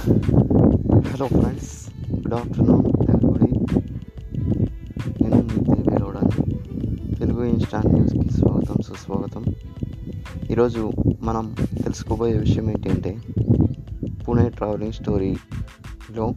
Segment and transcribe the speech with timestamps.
[0.00, 3.52] Hello friends good afternoon everybody
[5.22, 9.44] నేను మీ తెలుగు గౌడాన్ని తెలుగు ఇన్స్టా న్యూస్కి స్వాగతం సుస్వాగతం.
[10.50, 10.90] ఈరోజు
[11.22, 13.16] మనం తెలుసుకోబోయే విషయం ఏంటంటే
[14.28, 16.34] పూణే ట్రావెలింగ్ స్టోరీలో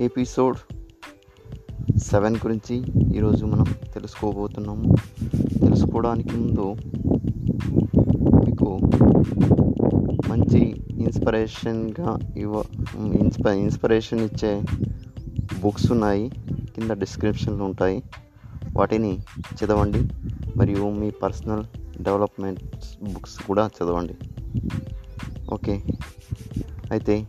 [0.00, 0.56] ఎపిసోడ్
[1.98, 2.82] సెవెన్ గురించి
[3.16, 4.96] ఈరోజు మనం తెలుసుకోబోతున్నాము.
[5.60, 6.74] తెలుసుకోవడానికి ముందు
[8.44, 8.78] మీకు
[10.28, 14.62] మంచి ఇన్స్పిరేషన్గా ఇవ్వ ఇన్స్ప ఇన్స్పిరేషన్ ఇచ్చే
[15.60, 16.30] బుక్స్ ఉన్నాయి.
[16.74, 18.02] కింద డిస్క్రిప్షన్లు ఉంటాయి.
[18.76, 19.18] వాటిని
[19.64, 20.08] చదవండి.
[20.56, 21.64] మరియు మీ పర్సనల్
[22.02, 22.64] డెవలప్మెంట్
[23.02, 24.14] బుక్స్ కూడా చదవండి.
[25.52, 25.82] ఓకే.
[26.90, 27.28] అయితే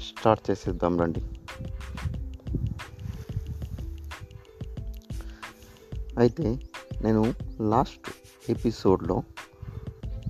[0.00, 1.22] స్టార్ట్ చేసేద్దాం రండి.
[6.18, 6.58] అయితే
[7.02, 8.10] నేను లాస్ట్
[8.50, 9.22] ఎపిసోడ్లో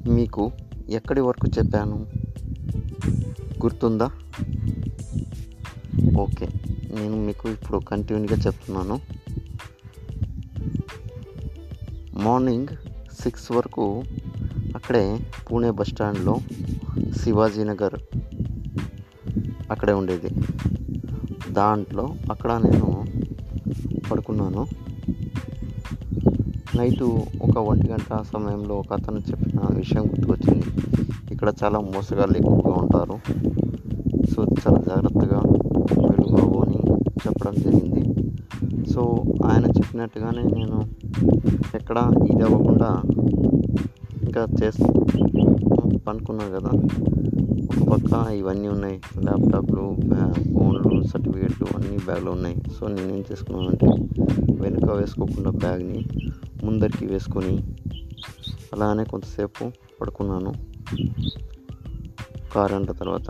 [0.08, 0.52] మీకు
[0.90, 2.06] ఎక్కడి వరకు చెప్పాను?
[3.62, 4.10] గుర్తుందా?
[6.18, 6.48] ఓకే.
[6.90, 9.00] నేను మీకు ఇప్పుడు కంటిన్యూగా చెప్తున్నాను.
[12.14, 12.68] మార్నింగ్
[13.22, 14.02] సిక్స్ వరకు
[14.74, 16.38] అక్కడే పూణే బస్ స్టాండ్లో
[17.22, 17.94] శివాజీ నగర్
[19.70, 20.28] అక్కడే ఉండేది.
[21.52, 23.04] దాంట్లో అక్కడ నేను
[24.10, 24.66] పడుకున్నాను.
[26.80, 30.66] నైటు ఒక ఒంటి గంట సమయంలో ఒక అతను చెప్పిన విషయం గుర్తుకొచ్చింది.
[31.30, 33.16] ఇక్కడ చాలా మోసగాళ్ళు ఎక్కువగా ఉంటారు.
[34.32, 35.40] సో చాలా జాగ్రత్తగా
[36.02, 36.80] వెలుగు అని
[37.26, 38.02] చెప్పడం జరిగింది.
[38.92, 40.80] సో ఆయన చెప్పినట్టుగానే నేను
[41.74, 43.02] ఎక్కడ ఇది అవ్వకుండా
[44.22, 44.92] ఇంకా చేస్తూ
[46.06, 46.70] పనుకున్నాను కదా.
[47.64, 49.00] ఒక పక్క ఇవన్నీ ఉన్నాయి.
[49.18, 49.96] ల్యాప్టాప్లు
[50.54, 52.56] ఫోన్లు సర్టిఫికేట్లు అన్నీ బ్యాగ్లో ఉన్నాయి.
[52.80, 53.86] సో నేనేం చేసుకున్నానంటే
[54.62, 56.06] వెనుక వేసుకోకుండా బ్యాగ్ని
[56.64, 57.74] ముందరికి వేసుకొని
[58.72, 60.54] అలానే కొంతసేపు పడుకున్నాను.
[62.54, 63.22] కారు గంట తర్వాత.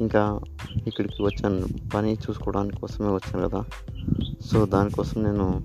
[0.00, 0.40] ఇంకా
[0.86, 1.60] ఇక్కడికి వచ్చాను.
[1.94, 3.64] పని చూసుకోవడానికి కోసమే వచ్చాను కదా.
[4.46, 5.62] సో దానికోసం నేను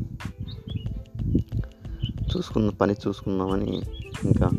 [2.37, 3.81] చూసుకున్న పని చూసుకుందామని
[4.25, 4.49] ఇంకా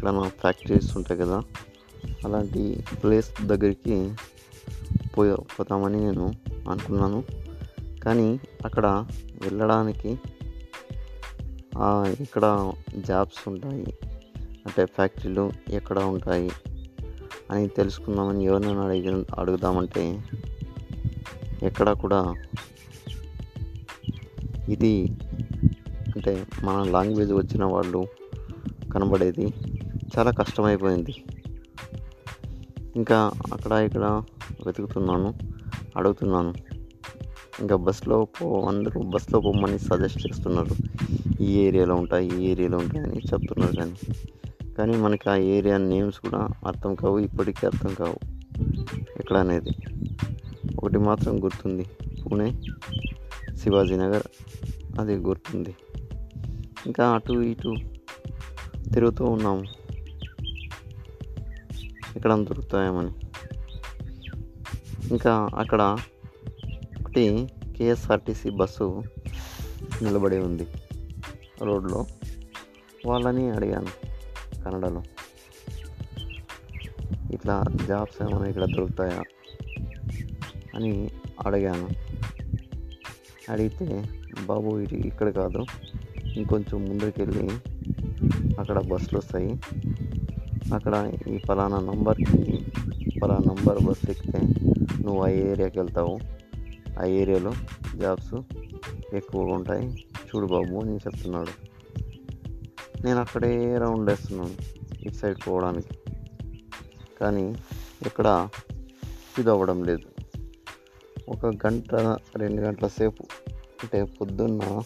[0.00, 1.42] ఇక్కడ ఫ్యాక్టరీస్ ఉంటాయి కదా.
[2.24, 4.14] అలాంటి ప్లేస్ దగ్గరికి
[5.18, 6.32] పోయా పోతామని నేను
[6.70, 7.24] అనుకున్నాను.
[8.02, 9.06] కానీ అక్కడ
[9.42, 10.10] వెళ్ళడానికి
[12.20, 13.94] ఇక్కడ జాబ్స్ ఉంటాయి
[14.66, 16.50] అంటే ఫ్యాక్టరీలు ఎక్కడ ఉంటాయి
[17.50, 20.22] అని తెలుసుకుందామని ఎవరినైనా అడిగి అడుగుదామంటే
[21.62, 22.34] ఎక్కడ కూడా
[24.68, 24.94] ఇది
[26.16, 28.08] అంటే మన లాంగ్వేజ్ వచ్చిన వాళ్ళు
[28.94, 29.54] కనబడేది
[30.18, 31.14] చాలా కష్టమైపోయింది.
[32.96, 34.22] ఇంకా అక్కడ ఇక్కడ
[34.66, 35.34] వెతుకుతున్నాను
[35.96, 36.54] అడుగుతున్నాను.
[37.60, 40.76] ఇంకా బస్సులో పో అందరూ బస్సులో పోమని సజెస్ట్ చేస్తున్నారు.
[41.42, 43.94] ఈ ఏరియాలో ఉంటాయి ఈ ఏరియాలో ఉంటాయి అని చెప్తున్నారు కానీ
[44.78, 48.16] కానీ మనకి ఆ ఏరియా నేమ్స్ కూడా అర్థం కావు ఇప్పటికీ అర్థం కావు.
[49.20, 49.70] ఎక్కడ అనేది.
[50.76, 51.86] ఒకటి మాత్రం గుర్తుంది
[52.22, 52.62] పూణే
[53.56, 54.22] శివాజీనగర్
[54.98, 55.74] అది గుర్తుంది.
[56.86, 57.76] ఇంకా అటు ఇటు
[58.92, 59.79] తిరుగుతూ ఉన్నాము.
[62.20, 63.10] ఎక్కడ దొరుకుతాయేమని.
[65.10, 65.98] ఇంకా అక్కడ
[67.00, 67.48] ఒకటి
[67.78, 69.02] కేఎస్ఆర్టీసీ బస్సు
[70.02, 70.66] నిలబడి ఉంది
[71.62, 72.06] రోడ్లో.
[73.06, 73.86] వాళ్ళని అడిగాను
[74.64, 75.02] కన్నడలో.
[77.32, 79.22] ఇట్లా జాబ్స్ ఏమైనా ఇక్కడ దొరుకుతాయా
[80.74, 81.10] అని
[81.46, 81.88] అడిగాను.
[83.50, 84.04] అడిగితే
[84.46, 85.64] బాబు ఇది ఇక్కడ కాదు.
[86.36, 87.50] ఇంకొంచెం ముందుకు వెళ్ళి
[88.60, 89.60] అక్కడ బస్సులు వస్తాయి.
[90.74, 92.64] అక్కడ ఈ ఫలానా నంబర్కి
[93.20, 94.38] ఫలానా నంబర్ బస్ ఎక్కితే
[95.02, 96.18] నువ్వు ఆ ఏరియాకి వెళ్తావు.
[97.00, 97.52] ఆ ఏరియాలో
[97.96, 98.34] జాబ్స్
[99.14, 100.06] ఎక్కువగా ఉంటాయి.
[100.16, 101.70] చూడు బాబు అని చెప్తున్నాడు.
[103.04, 104.54] నేను అక్కడే రౌండ్ వేస్తున్నాను
[105.02, 105.98] ఇటు సైడ్ పోవడానికి.
[107.20, 107.54] కానీ
[108.06, 108.48] ఇక్కడ
[109.38, 110.22] ఇది అవ్వడం లేదు.
[111.28, 111.94] ఒక గంట
[112.36, 113.22] రెండు గంటల సేపు
[113.82, 114.82] అంటే పొద్దున్న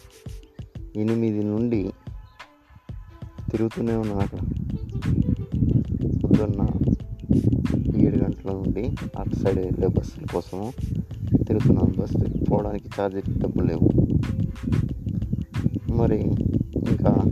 [0.95, 1.93] ఎనిమిది నుండి
[3.51, 4.64] తిరుగుతూనే ఉన్నాను అక్కడ.
[6.35, 6.67] పొద్దున్న
[8.01, 10.73] ఏడు గంటల నుండి అటు సైడ్ వెళ్ళే బస్సుల కోసము
[11.47, 13.89] తిరుగుతున్నాను బస్సు పోవడానికి ఛార్జీకి డబ్బులు లేవు.
[15.91, 16.21] మరి
[16.89, 17.23] ఇంకా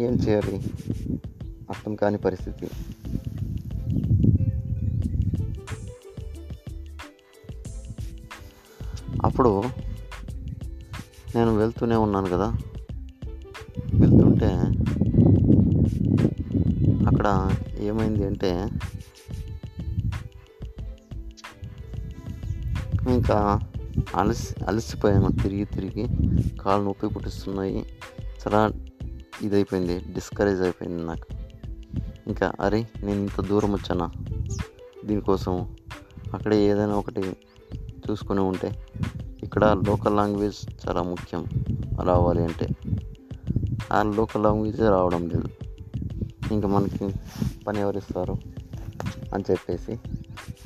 [0.00, 0.62] ఏం చేయాలి?
[1.70, 2.66] అర్థం కాని పరిస్థితి.
[9.24, 9.62] అప్పుడు
[11.34, 12.56] నేను వెళ్తూనే ఉన్నాను కదా.
[13.94, 14.75] వెళ్తుంటే
[17.26, 18.68] అక్కడ ఏమైంది అంటే
[23.08, 23.60] ఇంకా
[24.16, 25.32] అలసి అలసిపోయాను.
[25.42, 26.08] తిరిగి తిరిగి
[26.56, 27.86] కాళ్ళు నొప్పి పుట్టిస్తున్నాయి.
[28.46, 28.72] చాలా
[29.42, 31.26] ఇదైపోయింది డిస్కరేజ్ అయిపోయింది నాకు.
[32.26, 34.10] ఇంకా అరే నేను ఇంత దూరం వచ్చానా?
[35.04, 35.76] దీనికోసం
[36.34, 37.36] అక్కడ ఏదైనా ఒకటి
[38.10, 38.86] చూసుకొని ఉంటే
[39.42, 41.46] ఇక్కడ లోకల్ లాంగ్వేజ్ చాలా ముఖ్యం.
[42.04, 42.68] రావాలి అంటే.
[43.92, 45.65] ఆ లోకల్ లాంగ్వేజ్ రావడం లేదు.
[46.52, 47.14] ఇంకా మనకి
[47.66, 48.36] పని ఎవరిస్తారు
[49.34, 50.00] అని చెప్పేసి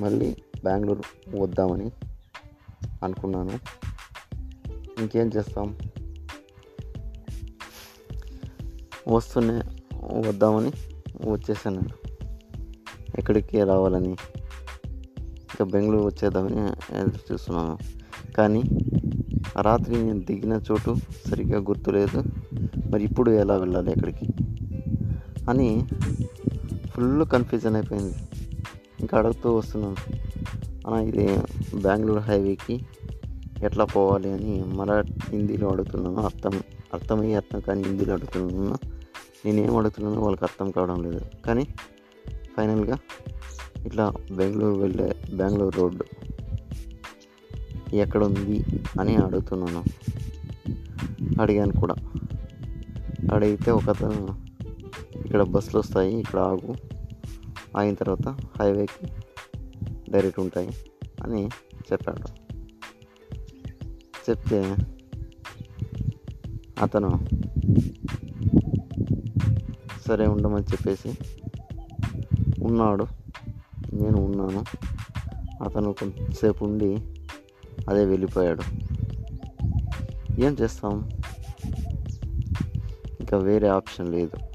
[0.01, 1.03] మళ్ళీ బెంగళూరు
[1.37, 1.91] వద్దామని
[3.03, 3.59] అనుకున్నాను.
[5.01, 5.77] ఇంకేం చేస్తాం?
[9.09, 9.63] వస్తూనే
[10.29, 10.73] వద్దామని
[11.31, 11.83] వచ్చేసాను.
[13.19, 14.11] ఎక్కడికి రావాలని
[15.25, 16.61] ఇంకా బెంగళూరు వచ్చేద్దామని
[16.99, 17.79] ఎదురు చూస్తున్నాను.
[18.33, 18.63] కానీ
[19.59, 20.97] ఆ రాత్రి నేను దిగిన చోటు
[21.31, 22.23] సరిగ్గా గుర్తులేదు.
[22.91, 24.30] మరి ఇప్పుడు ఎలా వెళ్ళాలి ఎక్కడికి?
[25.51, 25.87] అని
[26.91, 28.15] ఫుల్ కన్ఫ్యూజన్ అయిపోయింది.
[29.01, 29.97] ఇంకా అడుగుతూ వస్తున్నాను.
[30.87, 31.37] అన్న ఇది
[31.83, 32.87] బెంగళూరు హైవేకి
[33.63, 36.17] ఎట్లా పోవాలి అని మరా హిందీలో అడుగుతున్నాను.
[36.17, 36.61] అర్థం
[36.95, 38.79] అర్థమయ్యే అర్థం కానీ హిందీలో అడుగుతున్నాను.
[39.45, 41.21] నేనేం అడుగుతున్నానో వాళ్ళకి అర్థం కావడం లేదు.
[41.47, 41.65] కానీ
[42.57, 42.99] ఫైనల్గా
[43.87, 46.05] ఇట్లా బెంగళూరు వెళ్ళే బెంగళూరు రోడ్డు
[47.95, 48.65] ఎక్కడ ఉంది
[49.01, 49.85] అని అడుగుతున్నాను.
[51.41, 51.95] అడిగాను కూడా.
[53.35, 54.50] అడిగితే ఒక అతను
[55.31, 56.75] ఇక్కడ బస్సులు వస్తాయి ఇక్కడ ఆగు.
[57.77, 59.07] ఆగిన తర్వాత హైవేకి
[60.11, 60.71] డైరెక్ట్ ఉంటాయి
[61.23, 61.49] అని
[61.93, 62.51] చెప్పాడు.
[64.31, 64.77] చెప్తే
[66.83, 67.29] అతను
[70.09, 71.19] సరే ఉండమని చెప్పేసి
[72.63, 73.07] ఉన్నాడు.
[73.93, 74.65] నేను ఉన్నాను.
[75.65, 76.95] అతను కొంతసేపు ఉండి
[77.89, 78.63] అదే వెళ్ళిపోయాడు.
[80.41, 81.11] ఏం చేస్తాం?
[83.21, 84.50] ఇంకా వేరే ఆప్షన్ లేదు.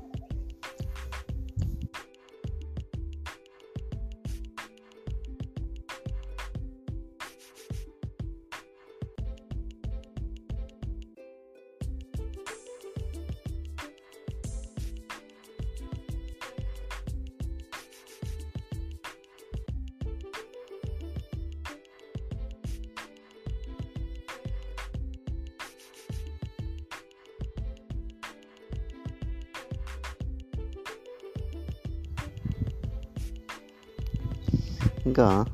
[35.06, 35.46] ఇంకా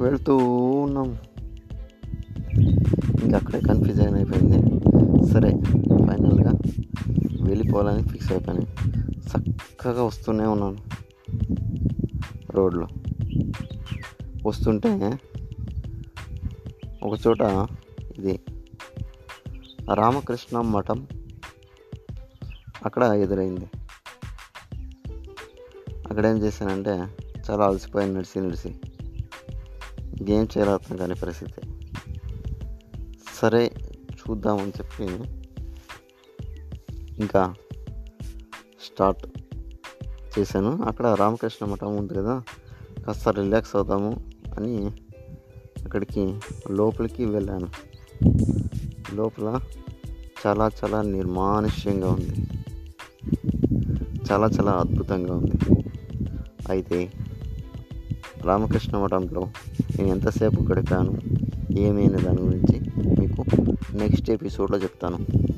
[0.00, 1.18] వెళ్తూ ఉన్నాం.
[3.24, 4.80] ఇంకా అక్కడే కన్ఫ్యూజన్ అయిపోయింది.
[5.32, 5.50] సరే
[6.06, 6.52] ఫైనల్గా
[7.42, 8.62] వెళ్ళిపోవాలని ఫిక్స్ అయిపోయాను
[9.28, 10.76] చక్కగా వస్తూనే ఉన్నాను
[12.50, 12.88] రోడ్లో.
[14.46, 15.20] వస్తుంటే
[17.02, 17.40] ఒక చోట
[18.18, 18.40] ఇది
[19.94, 21.06] రామకృష్ణ మఠం
[22.84, 23.70] అక్కడ ఎదురైంది.
[26.10, 27.04] అక్కడ ఏం చేశానంటే
[27.50, 28.74] చాలా అలసిపోయి నడిచి నడిచి
[30.30, 31.60] గేమ్ చేయాలి కాని పరిస్థితి.
[33.34, 35.04] సరే చూద్దామని చెప్పి
[37.18, 37.54] ఇంకా
[38.84, 39.26] స్టార్ట్
[40.38, 40.82] చేశాను.
[40.82, 42.42] అక్కడ రామకృష్ణ మఠం ఉంది కదా
[43.06, 44.86] కాస్త రిలాక్స్ అవుదాము అని
[45.84, 46.38] అక్కడికి
[46.70, 47.68] లోపలికి వెళ్ళాను.
[49.14, 49.60] లోపల
[50.46, 52.48] చాలా చాలా నిర్మానుష్యంగా ఉంది.
[54.32, 55.84] చాలా చాలా అద్భుతంగా ఉంది.
[56.68, 57.12] అయితే
[58.44, 59.40] రామకృష్ణ మఠంలో
[59.98, 61.18] నేను ఎంతసేపు గడిపాను?
[61.78, 62.80] ఏమైనా దాని గురించి
[63.20, 63.44] మీకు
[63.96, 65.49] నెక్స్ట్ ఎపిసోడ్లో చెప్తాను.